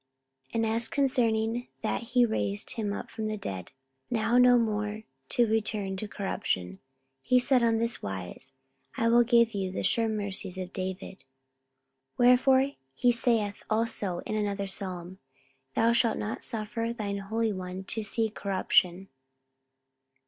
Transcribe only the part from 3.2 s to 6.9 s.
the dead, now no more to return to corruption,